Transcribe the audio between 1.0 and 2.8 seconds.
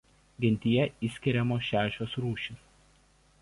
išskiriamos šešios rūšys.